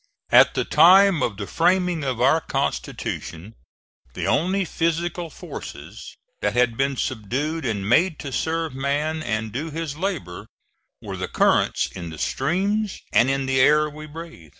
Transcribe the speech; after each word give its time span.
At 0.31 0.55
the 0.55 0.65
time 0.65 1.21
of 1.21 1.37
the 1.37 1.45
framing 1.45 2.03
of 2.03 2.19
our 2.19 2.41
constitution 2.41 3.53
the 4.15 4.25
only 4.25 4.65
physical 4.65 5.29
forces 5.29 6.15
that 6.41 6.53
had 6.55 6.75
been 6.75 6.97
subdued 6.97 7.65
and 7.65 7.87
made 7.87 8.17
to 8.21 8.31
serve 8.31 8.73
man 8.73 9.21
and 9.21 9.51
do 9.51 9.69
his 9.69 9.95
labor, 9.95 10.47
were 11.03 11.17
the 11.17 11.27
currents 11.27 11.85
in 11.85 12.09
the 12.09 12.17
streams 12.17 12.99
and 13.13 13.29
in 13.29 13.45
the 13.45 13.59
air 13.59 13.87
we 13.91 14.07
breathe. 14.07 14.49